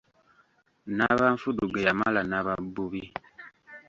Nnabanfudu 0.89 1.63
ge 1.73 1.81
yamala 1.87 2.19
Nnababbubi. 2.23 3.01